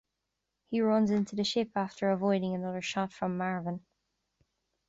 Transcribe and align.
He 0.71 0.81
runs 0.81 1.11
into 1.11 1.35
the 1.35 1.43
ship 1.43 1.73
after 1.75 2.09
avoiding 2.09 2.55
another 2.55 2.81
shot 2.81 3.13
from 3.13 3.37
Marvin. 3.37 3.85